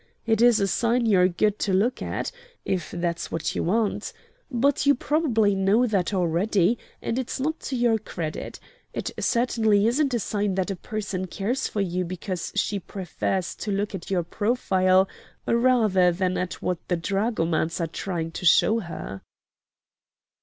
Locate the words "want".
3.65-4.13